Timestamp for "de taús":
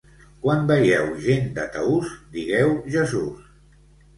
1.59-2.15